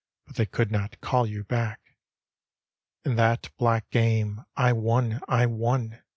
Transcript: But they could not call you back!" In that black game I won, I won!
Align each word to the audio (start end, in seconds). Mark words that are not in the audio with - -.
But 0.25 0.35
they 0.37 0.47
could 0.47 0.71
not 0.71 0.99
call 0.99 1.27
you 1.27 1.43
back!" 1.43 1.79
In 3.05 3.17
that 3.17 3.51
black 3.59 3.87
game 3.91 4.43
I 4.57 4.73
won, 4.73 5.21
I 5.27 5.45
won! 5.45 6.01